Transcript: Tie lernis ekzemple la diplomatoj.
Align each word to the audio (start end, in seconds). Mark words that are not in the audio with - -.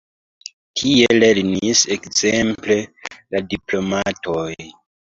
Tie 0.79 1.09
lernis 1.17 1.85
ekzemple 1.97 2.81
la 3.13 3.45
diplomatoj. 3.55 4.53